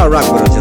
y'all 0.00 0.08
rock 0.08 0.32
with 0.32 0.50
us. 0.50 0.59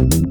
you 0.00 0.29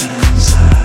inside. 0.00 0.77